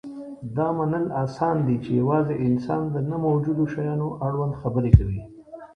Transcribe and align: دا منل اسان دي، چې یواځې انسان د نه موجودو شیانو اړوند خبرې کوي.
دا 0.57 0.67
منل 0.77 1.05
اسان 1.23 1.55
دي، 1.67 1.75
چې 1.83 1.91
یواځې 2.01 2.35
انسان 2.47 2.81
د 2.91 2.95
نه 3.09 3.17
موجودو 3.25 3.63
شیانو 3.73 4.07
اړوند 4.27 4.53
خبرې 4.61 4.91
کوي. 4.97 5.21